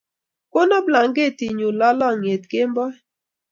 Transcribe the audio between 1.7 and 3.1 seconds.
lolonyet kemboi